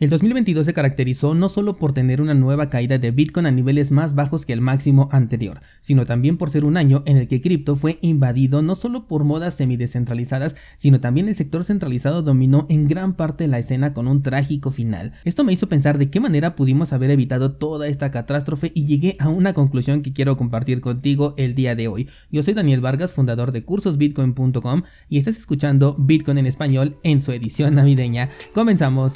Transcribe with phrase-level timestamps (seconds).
[0.00, 3.90] El 2022 se caracterizó no solo por tener una nueva caída de Bitcoin a niveles
[3.90, 7.42] más bajos que el máximo anterior, sino también por ser un año en el que
[7.42, 12.88] cripto fue invadido no solo por modas semidescentralizadas, sino también el sector centralizado dominó en
[12.88, 15.12] gran parte la escena con un trágico final.
[15.26, 19.16] Esto me hizo pensar de qué manera pudimos haber evitado toda esta catástrofe y llegué
[19.18, 22.08] a una conclusión que quiero compartir contigo el día de hoy.
[22.30, 27.32] Yo soy Daniel Vargas, fundador de cursosbitcoin.com y estás escuchando Bitcoin en español en su
[27.32, 28.30] edición navideña.
[28.54, 29.12] Comenzamos.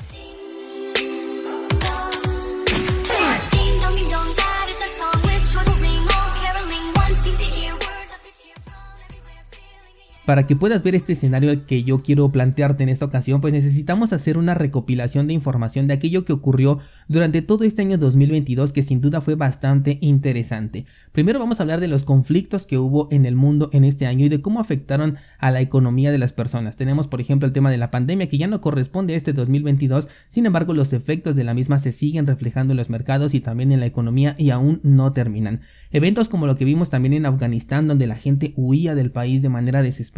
[10.24, 14.14] Para que puedas ver este escenario que yo quiero plantearte en esta ocasión, pues necesitamos
[14.14, 16.78] hacer una recopilación de información de aquello que ocurrió
[17.08, 20.86] durante todo este año 2022 que sin duda fue bastante interesante.
[21.12, 24.24] Primero vamos a hablar de los conflictos que hubo en el mundo en este año
[24.24, 26.76] y de cómo afectaron a la economía de las personas.
[26.76, 30.08] Tenemos por ejemplo el tema de la pandemia que ya no corresponde a este 2022,
[30.28, 33.72] sin embargo los efectos de la misma se siguen reflejando en los mercados y también
[33.72, 35.60] en la economía y aún no terminan.
[35.92, 39.50] Eventos como lo que vimos también en Afganistán donde la gente huía del país de
[39.50, 40.13] manera desesperada,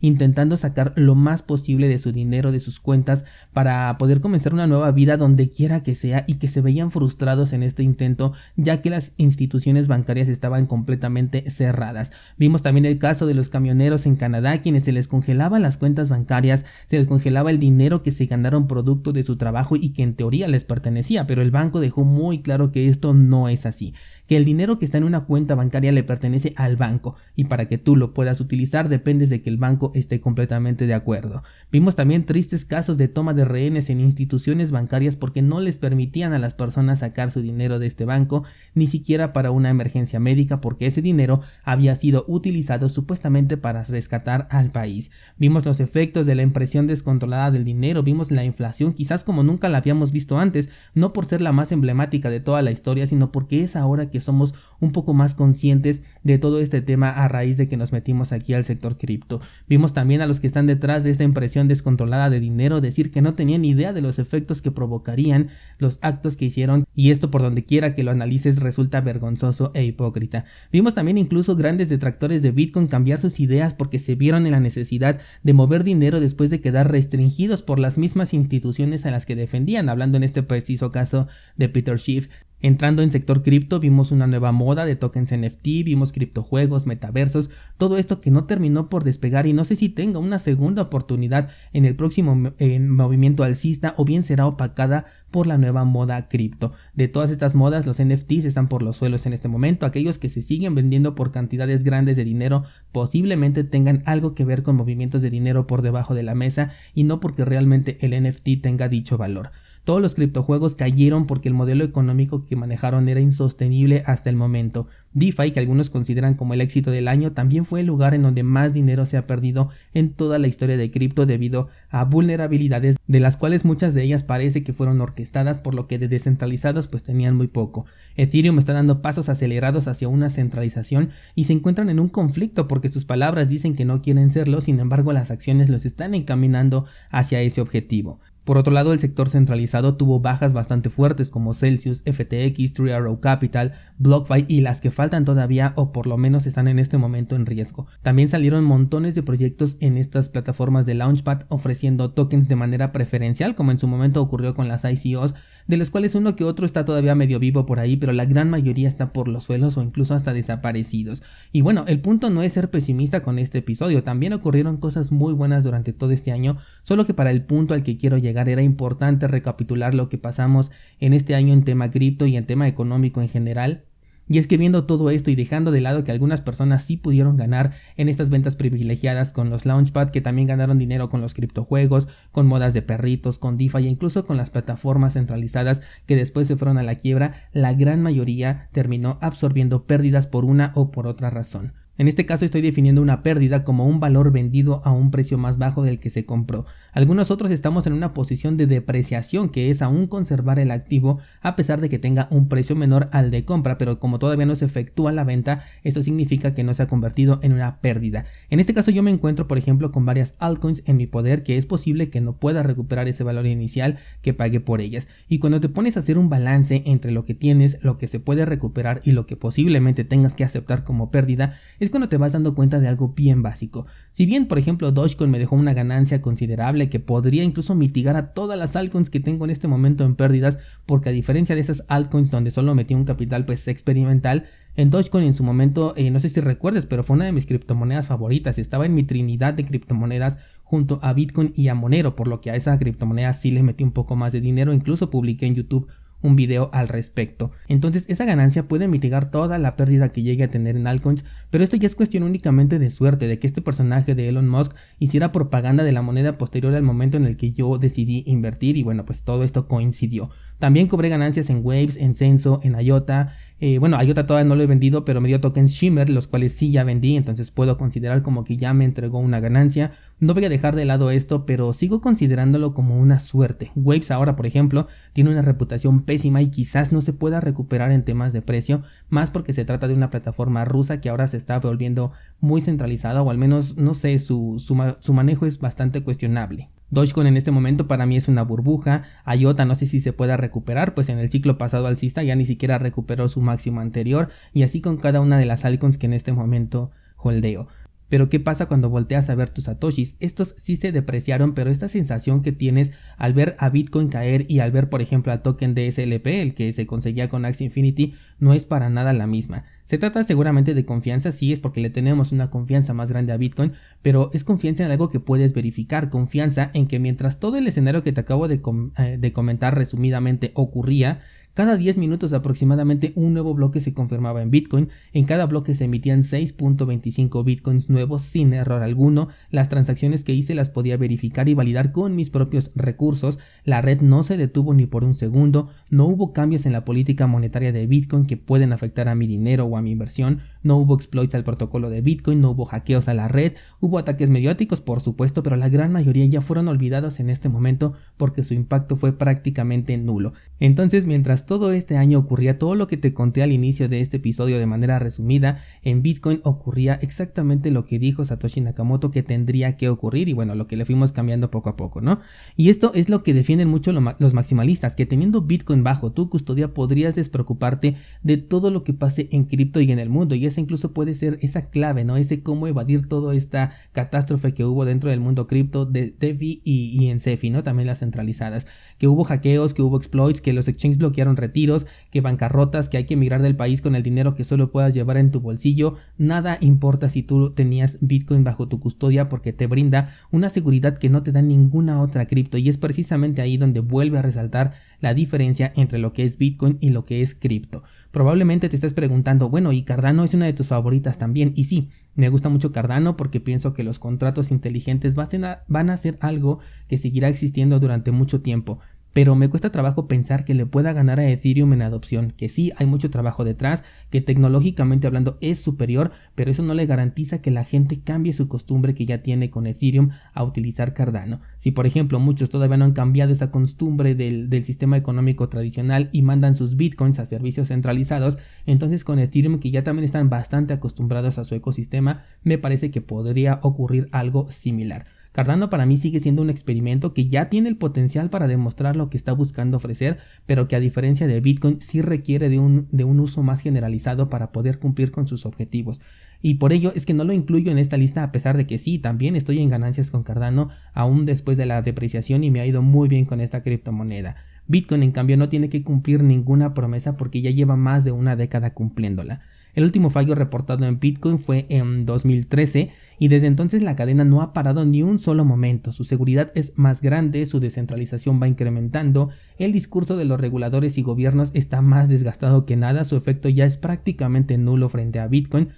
[0.00, 4.66] intentando sacar lo más posible de su dinero, de sus cuentas, para poder comenzar una
[4.66, 8.80] nueva vida donde quiera que sea y que se veían frustrados en este intento ya
[8.80, 12.12] que las instituciones bancarias estaban completamente cerradas.
[12.36, 16.08] Vimos también el caso de los camioneros en Canadá quienes se les congelaban las cuentas
[16.08, 20.02] bancarias, se les congelaba el dinero que se ganaron producto de su trabajo y que
[20.02, 23.94] en teoría les pertenecía, pero el banco dejó muy claro que esto no es así
[24.28, 27.66] que el dinero que está en una cuenta bancaria le pertenece al banco y para
[27.66, 31.42] que tú lo puedas utilizar dependes de que el banco esté completamente de acuerdo.
[31.72, 36.34] Vimos también tristes casos de toma de rehenes en instituciones bancarias porque no les permitían
[36.34, 40.60] a las personas sacar su dinero de este banco ni siquiera para una emergencia médica
[40.60, 45.10] porque ese dinero había sido utilizado supuestamente para rescatar al país.
[45.38, 49.70] Vimos los efectos de la impresión descontrolada del dinero, vimos la inflación quizás como nunca
[49.70, 53.32] la habíamos visto antes, no por ser la más emblemática de toda la historia, sino
[53.32, 57.56] porque es ahora que somos un poco más conscientes de todo este tema a raíz
[57.56, 59.40] de que nos metimos aquí al sector cripto.
[59.68, 63.22] Vimos también a los que están detrás de esta impresión descontrolada de dinero decir que
[63.22, 65.48] no tenían idea de los efectos que provocarían
[65.78, 69.84] los actos que hicieron y esto por donde quiera que lo analices resulta vergonzoso e
[69.84, 70.44] hipócrita.
[70.72, 74.60] Vimos también incluso grandes detractores de Bitcoin cambiar sus ideas porque se vieron en la
[74.60, 79.36] necesidad de mover dinero después de quedar restringidos por las mismas instituciones a las que
[79.36, 82.28] defendían, hablando en este preciso caso de Peter Schiff,
[82.60, 87.98] Entrando en sector cripto vimos una nueva moda de tokens NFT, vimos criptojuegos, metaversos, todo
[87.98, 91.84] esto que no terminó por despegar y no sé si tenga una segunda oportunidad en
[91.84, 96.72] el próximo movimiento alcista o bien será opacada por la nueva moda cripto.
[96.94, 99.86] De todas estas modas, los NFTs están por los suelos en este momento.
[99.86, 104.64] Aquellos que se siguen vendiendo por cantidades grandes de dinero posiblemente tengan algo que ver
[104.64, 108.62] con movimientos de dinero por debajo de la mesa y no porque realmente el NFT
[108.62, 109.52] tenga dicho valor.
[109.88, 114.86] Todos los criptojuegos cayeron porque el modelo económico que manejaron era insostenible hasta el momento.
[115.14, 118.42] DeFi, que algunos consideran como el éxito del año, también fue el lugar en donde
[118.42, 123.20] más dinero se ha perdido en toda la historia de cripto debido a vulnerabilidades de
[123.20, 127.02] las cuales muchas de ellas parece que fueron orquestadas por lo que de descentralizados pues
[127.02, 127.86] tenían muy poco.
[128.16, 132.90] Ethereum está dando pasos acelerados hacia una centralización y se encuentran en un conflicto porque
[132.90, 137.40] sus palabras dicen que no quieren serlo, sin embargo las acciones los están encaminando hacia
[137.40, 138.20] ese objetivo.
[138.48, 143.20] Por otro lado, el sector centralizado tuvo bajas bastante fuertes como Celsius, FTX, Three Arrow
[143.20, 147.36] Capital, BlockFi y las que faltan todavía o por lo menos están en este momento
[147.36, 147.88] en riesgo.
[148.00, 153.54] También salieron montones de proyectos en estas plataformas de Launchpad ofreciendo tokens de manera preferencial
[153.54, 155.34] como en su momento ocurrió con las ICOs
[155.68, 158.50] de los cuales uno que otro está todavía medio vivo por ahí, pero la gran
[158.50, 161.22] mayoría está por los suelos o incluso hasta desaparecidos.
[161.52, 165.34] Y bueno, el punto no es ser pesimista con este episodio, también ocurrieron cosas muy
[165.34, 168.62] buenas durante todo este año, solo que para el punto al que quiero llegar era
[168.62, 173.20] importante recapitular lo que pasamos en este año en tema cripto y en tema económico
[173.20, 173.84] en general,
[174.28, 177.36] y es que viendo todo esto y dejando de lado que algunas personas sí pudieron
[177.36, 182.08] ganar en estas ventas privilegiadas con los Launchpad, que también ganaron dinero con los criptojuegos,
[182.30, 186.56] con modas de perritos, con DeFi e incluso con las plataformas centralizadas que después se
[186.56, 191.30] fueron a la quiebra, la gran mayoría terminó absorbiendo pérdidas por una o por otra
[191.30, 191.72] razón.
[191.98, 195.58] En este caso estoy definiendo una pérdida como un valor vendido a un precio más
[195.58, 196.64] bajo del que se compró.
[196.92, 201.54] Algunos otros estamos en una posición de depreciación que es aún conservar el activo a
[201.54, 204.64] pesar de que tenga un precio menor al de compra, pero como todavía no se
[204.64, 208.24] efectúa la venta, esto significa que no se ha convertido en una pérdida.
[208.50, 211.56] En este caso yo me encuentro por ejemplo con varias altcoins en mi poder que
[211.56, 215.08] es posible que no pueda recuperar ese valor inicial que pagué por ellas.
[215.28, 218.20] Y cuando te pones a hacer un balance entre lo que tienes, lo que se
[218.20, 222.32] puede recuperar y lo que posiblemente tengas que aceptar como pérdida, es cuando te vas
[222.32, 223.86] dando cuenta de algo bien básico.
[224.10, 228.32] Si bien, por ejemplo, Dogecoin me dejó una ganancia considerable que podría incluso mitigar a
[228.32, 231.84] todas las altcoins que tengo en este momento en pérdidas, porque a diferencia de esas
[231.88, 234.48] altcoins donde solo metí un capital pues experimental,
[234.78, 237.46] en Dogecoin en su momento, eh, no sé si recuerdes, pero fue una de mis
[237.46, 238.58] criptomonedas favoritas.
[238.58, 242.52] Estaba en mi trinidad de criptomonedas junto a Bitcoin y a Monero, por lo que
[242.52, 244.72] a esa criptomoneda sí le metí un poco más de dinero.
[244.72, 245.88] Incluso publiqué en YouTube
[246.22, 247.50] un video al respecto.
[247.68, 251.64] Entonces esa ganancia puede mitigar toda la pérdida que llegue a tener en altcoins, pero
[251.64, 255.32] esto ya es cuestión únicamente de suerte, de que este personaje de Elon Musk hiciera
[255.32, 259.04] propaganda de la moneda posterior al momento en el que yo decidí invertir y bueno,
[259.04, 260.30] pues todo esto coincidió.
[260.58, 263.36] También cobré ganancias en Waves, en Censo, en IOTA.
[263.60, 266.52] Eh, bueno, IOTA todavía no lo he vendido, pero me dio tokens Shimmer, los cuales
[266.52, 269.92] sí ya vendí, entonces puedo considerar como que ya me entregó una ganancia.
[270.20, 273.72] No voy a dejar de lado esto, pero sigo considerándolo como una suerte.
[273.74, 278.04] Waves ahora, por ejemplo, tiene una reputación pésima y quizás no se pueda recuperar en
[278.04, 281.58] temas de precio, más porque se trata de una plataforma rusa que ahora se está
[281.58, 286.70] volviendo muy centralizada, o al menos, no sé, su, su manejo es bastante cuestionable.
[286.90, 289.02] Dogecoin en este momento para mí es una burbuja.
[289.26, 292.46] IOTA no sé si se pueda recuperar, pues en el ciclo pasado alcista ya ni
[292.46, 296.14] siquiera recuperó su máximo anterior y así con cada una de las altcoins que en
[296.14, 297.68] este momento holdeo.
[298.08, 300.16] Pero ¿qué pasa cuando volteas a ver tus satoshis?
[300.20, 304.60] Estos sí se depreciaron, pero esta sensación que tienes al ver a Bitcoin caer y
[304.60, 308.14] al ver por ejemplo al token de SLP, el que se conseguía con Axie Infinity,
[308.38, 309.64] no es para nada la misma.
[309.84, 313.38] Se trata seguramente de confianza, sí es porque le tenemos una confianza más grande a
[313.38, 313.72] Bitcoin,
[314.02, 318.02] pero es confianza en algo que puedes verificar, confianza en que mientras todo el escenario
[318.02, 318.60] que te acabo de,
[318.98, 321.22] eh, de comentar resumidamente ocurría,
[321.54, 325.84] cada 10 minutos aproximadamente un nuevo bloque se confirmaba en Bitcoin, en cada bloque se
[325.84, 331.54] emitían 6.25 Bitcoins nuevos sin error alguno, las transacciones que hice las podía verificar y
[331.54, 336.06] validar con mis propios recursos, la red no se detuvo ni por un segundo, no
[336.06, 339.76] hubo cambios en la política monetaria de Bitcoin que pueden afectar a mi dinero o
[339.76, 343.26] a mi inversión, no hubo exploits al protocolo de Bitcoin, no hubo hackeos a la
[343.26, 347.48] red, hubo ataques mediáticos por supuesto, pero la gran mayoría ya fueron olvidados en este
[347.48, 350.34] momento porque su impacto fue prácticamente nulo.
[350.60, 354.18] Entonces, mientras todo este año ocurría todo lo que te conté al inicio de este
[354.18, 359.76] episodio de manera resumida, en Bitcoin ocurría exactamente lo que dijo Satoshi Nakamoto que tendría
[359.76, 362.20] que ocurrir y bueno, lo que le fuimos cambiando poco a poco, ¿no?
[362.56, 366.74] Y esto es lo que defienden mucho los maximalistas, que teniendo Bitcoin bajo tu custodia
[366.74, 370.92] podrías despreocuparte de todo lo que pase en cripto y en el mundo y incluso
[370.92, 372.16] puede ser esa clave, ¿no?
[372.16, 376.96] Ese cómo evadir toda esta catástrofe que hubo dentro del mundo cripto de DeFi y,
[376.98, 377.62] y en CeFi, ¿no?
[377.62, 378.66] También las centralizadas,
[378.98, 383.04] que hubo hackeos, que hubo exploits, que los exchanges bloquearon retiros, que bancarrotas, que hay
[383.04, 385.96] que emigrar del país con el dinero que solo puedas llevar en tu bolsillo.
[386.16, 391.08] Nada importa si tú tenías Bitcoin bajo tu custodia porque te brinda una seguridad que
[391.08, 395.14] no te da ninguna otra cripto y es precisamente ahí donde vuelve a resaltar la
[395.14, 397.82] diferencia entre lo que es Bitcoin y lo que es cripto.
[398.10, 401.90] Probablemente te estés preguntando, bueno, y Cardano es una de tus favoritas también, y sí,
[402.14, 406.58] me gusta mucho Cardano porque pienso que los contratos inteligentes van a ser algo
[406.88, 408.80] que seguirá existiendo durante mucho tiempo
[409.12, 412.72] pero me cuesta trabajo pensar que le pueda ganar a Ethereum en adopción, que sí
[412.76, 417.50] hay mucho trabajo detrás, que tecnológicamente hablando es superior, pero eso no le garantiza que
[417.50, 421.40] la gente cambie su costumbre que ya tiene con Ethereum a utilizar Cardano.
[421.56, 426.22] Si por ejemplo muchos todavía no han cambiado esa costumbre del, sistema económico tradicional y
[426.22, 431.38] mandan sus bitcoins a servicios centralizados, entonces con Ethereum que ya también están bastante acostumbrados
[431.38, 435.17] a su ecosistema, me parece que podría ocurrir algo similar.
[435.38, 439.08] Cardano para mí sigue siendo un experimento que ya tiene el potencial para demostrar lo
[439.08, 443.44] que está buscando ofrecer, pero que a diferencia de Bitcoin sí requiere de un, uso
[443.44, 446.00] más generalizado para poder cumplir con sus objetivos.
[446.42, 448.78] Y por ello es que no lo incluyo en esta lista a pesar de que
[448.78, 452.66] sí, también estoy en ganancias con Cardano aún después de la depreciación y me ha
[452.66, 454.34] ido muy bien con esta criptomoneda.
[454.66, 458.34] Bitcoin en cambio no tiene que cumplir ninguna promesa porque ya lleva más de una
[458.34, 459.42] década cumpliéndola.
[459.78, 464.42] El último fallo reportado en Bitcoin fue en 2013 y desde entonces la cadena no
[464.42, 465.92] ha parado ni un solo momento.
[465.92, 471.02] Su seguridad es más grande, su descentralización va incrementando, el discurso de los reguladores y
[471.02, 475.68] gobiernos está más desgastado que nada, su efecto ya es prácticamente nulo frente a Bitcoin,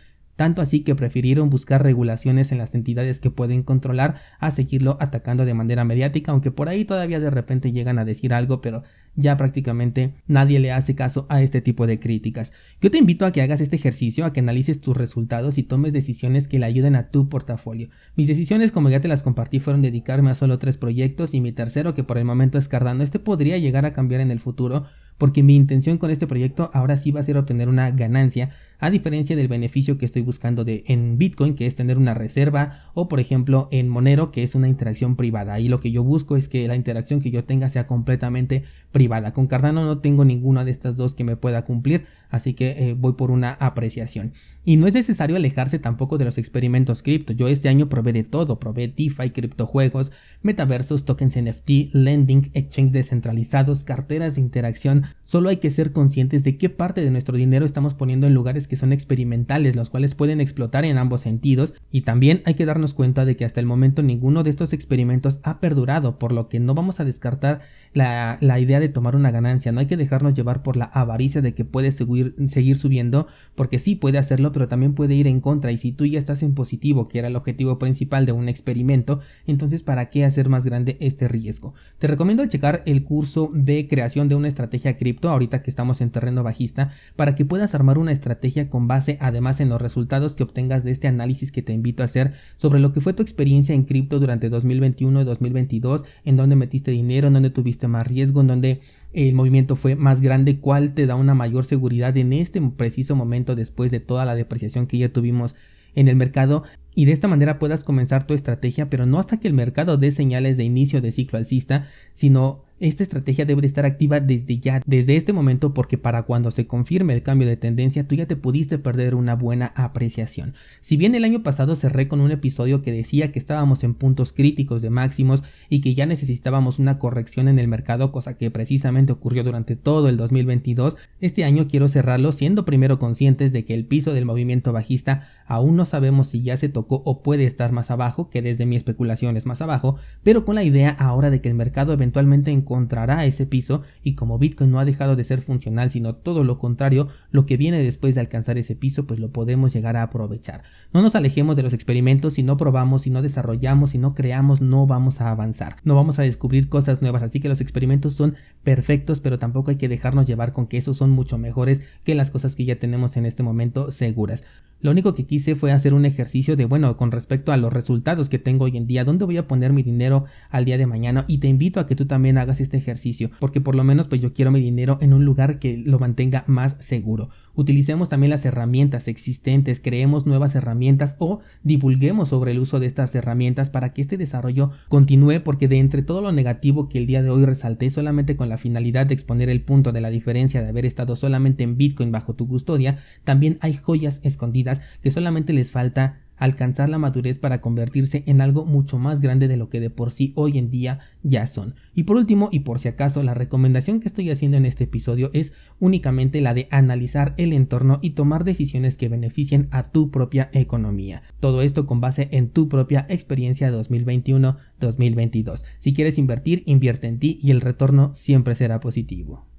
[0.41, 5.45] tanto así que prefirieron buscar regulaciones en las entidades que pueden controlar a seguirlo atacando
[5.45, 8.83] de manera mediática, aunque por ahí todavía de repente llegan a decir algo, pero
[9.15, 12.55] ya prácticamente nadie le hace caso a este tipo de críticas.
[12.81, 15.93] Yo te invito a que hagas este ejercicio, a que analices tus resultados y tomes
[15.93, 17.91] decisiones que le ayuden a tu portafolio.
[18.17, 21.53] Mis decisiones, como ya te las compartí, fueron dedicarme a solo tres proyectos y mi
[21.53, 24.87] tercero, que por el momento es Cardano, este podría llegar a cambiar en el futuro
[25.21, 28.91] porque mi intención con este proyecto ahora sí va a ser obtener una ganancia, a
[28.91, 33.09] diferencia del beneficio que estoy buscando de, en Bitcoin, que es tener una reserva, o
[33.09, 35.55] por ejemplo en Monero, que es una interacción privada.
[35.55, 39.33] Ahí lo que yo busco es que la interacción que yo tenga sea completamente privada.
[39.33, 42.95] Con Cardano no tengo ninguna de estas dos que me pueda cumplir, así que eh,
[42.95, 44.33] voy por una apreciación.
[44.65, 47.33] Y no es necesario alejarse tampoco de los experimentos cripto.
[47.33, 53.85] Yo este año probé de todo, probé DeFi, criptojuegos, metaversos, tokens NFT, lending, exchange descentralizados,
[53.85, 55.05] carteras de interacción.
[55.23, 58.69] Solo hay que ser conscientes de qué parte de nuestro dinero estamos poniendo en lugares
[58.71, 61.75] que son experimentales, los cuales pueden explotar en ambos sentidos.
[61.91, 65.41] Y también hay que darnos cuenta de que hasta el momento ninguno de estos experimentos
[65.43, 67.61] ha perdurado, por lo que no vamos a descartar
[67.93, 69.73] la, idea de tomar una ganancia.
[69.73, 73.79] No hay que dejarnos llevar por la avaricia de que puede seguir, seguir subiendo, porque
[73.79, 75.73] sí puede hacerlo, pero también puede ir en contra.
[75.73, 79.21] Y si tú ya estás en positivo, que era el objetivo principal de un experimento,
[79.47, 81.75] entonces ¿para qué hacer más grande este riesgo?
[81.99, 86.11] Te recomiendo checar el curso de creación de una estrategia cripto, ahorita que estamos en
[86.11, 90.43] terreno bajista, para que puedas armar una estrategia con base además en los resultados que
[90.43, 93.75] obtengas de este análisis que te invito a hacer sobre lo que fue tu experiencia
[93.75, 98.41] en cripto durante 2021 y 2022, en donde metiste dinero, en donde tuviste más riesgo,
[98.41, 98.81] en donde
[99.13, 103.55] el movimiento fue más grande, cuál te da una mayor seguridad en este preciso momento
[103.55, 105.57] después de toda la depreciación que ya tuvimos
[105.95, 106.65] en el mercado.
[106.95, 110.11] Y de esta manera puedas comenzar tu estrategia, pero no hasta que el mercado dé
[110.11, 115.17] señales de inicio de ciclo alcista, sino esta estrategia debe estar activa desde ya, desde
[115.17, 118.79] este momento, porque para cuando se confirme el cambio de tendencia, tú ya te pudiste
[118.79, 120.55] perder una buena apreciación.
[120.81, 124.33] Si bien el año pasado cerré con un episodio que decía que estábamos en puntos
[124.33, 129.13] críticos de máximos y que ya necesitábamos una corrección en el mercado, cosa que precisamente
[129.13, 133.85] ocurrió durante todo el 2022, este año quiero cerrarlo siendo primero conscientes de que el
[133.85, 137.91] piso del movimiento bajista aún no sabemos si ya se tocó o puede estar más
[137.91, 141.49] abajo, que desde mi especulación es más abajo, pero con la idea ahora de que
[141.49, 145.91] el mercado eventualmente encontrará ese piso y como Bitcoin no ha dejado de ser funcional
[145.91, 149.75] sino todo lo contrario, lo que viene después de alcanzar ese piso pues lo podemos
[149.75, 150.63] llegar a aprovechar.
[150.93, 154.61] No nos alejemos de los experimentos, si no probamos, si no desarrollamos, si no creamos,
[154.61, 158.37] no vamos a avanzar, no vamos a descubrir cosas nuevas, así que los experimentos son
[158.63, 162.31] perfectos, pero tampoco hay que dejarnos llevar con que esos son mucho mejores que las
[162.31, 164.45] cosas que ya tenemos en este momento seguras.
[164.83, 168.31] Lo único que quise fue hacer un ejercicio de, bueno, con respecto a los resultados
[168.31, 171.27] que tengo hoy en día, dónde voy a poner mi dinero al día de mañana
[171.29, 174.23] y te invito a que tú también hagas este ejercicio, porque por lo menos pues
[174.23, 177.29] yo quiero mi dinero en un lugar que lo mantenga más seguro.
[177.61, 183.15] Utilicemos también las herramientas existentes, creemos nuevas herramientas o divulguemos sobre el uso de estas
[183.15, 187.23] herramientas para que este desarrollo continúe porque de entre todo lo negativo que el día
[187.23, 190.71] de hoy resalté solamente con la finalidad de exponer el punto de la diferencia de
[190.71, 195.71] haber estado solamente en Bitcoin bajo tu custodia, también hay joyas escondidas que solamente les
[195.71, 199.91] falta alcanzar la madurez para convertirse en algo mucho más grande de lo que de
[199.91, 201.77] por sí hoy en día ya son.
[201.95, 205.31] Y por último, y por si acaso, la recomendación que estoy haciendo en este episodio
[205.35, 210.51] es únicamente la de analizar el entorno y tomar decisiones que beneficien a tu propia
[210.53, 211.23] economía.
[211.39, 215.65] Todo esto con base en tu propia experiencia 2021-2022.
[215.79, 219.50] Si quieres invertir, invierte en ti y el retorno siempre será positivo.